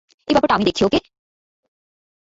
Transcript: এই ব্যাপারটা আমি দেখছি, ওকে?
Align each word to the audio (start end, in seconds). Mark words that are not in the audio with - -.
এই 0.27 0.33
ব্যাপারটা 0.33 0.55
আমি 0.55 0.65
দেখছি, 0.67 0.83
ওকে? 0.85 0.99